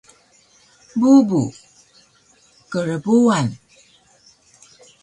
[0.99, 1.43] Bubu:
[2.71, 3.47] Krbuan!